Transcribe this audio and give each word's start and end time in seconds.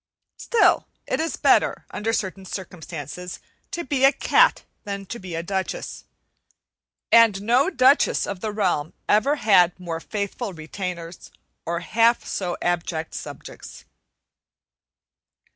Still 0.39 0.87
it 1.05 1.19
is 1.19 1.35
better, 1.35 1.85
under 1.91 2.11
certain 2.11 2.43
circumstances, 2.43 3.39
to 3.69 3.83
be 3.83 4.03
a 4.03 4.11
cat 4.11 4.63
than 4.83 5.05
to 5.05 5.19
be 5.19 5.35
a 5.35 5.43
duchess. 5.43 6.05
And 7.11 7.43
no 7.43 7.69
duchess 7.69 8.25
of 8.25 8.39
the 8.39 8.51
realm 8.51 8.93
ever 9.07 9.35
had 9.35 9.79
more 9.79 9.99
faithful 9.99 10.53
retainers 10.53 11.29
or 11.67 11.81
half 11.81 12.25
so 12.25 12.57
abject 12.63 13.13
subjects. 13.13 13.85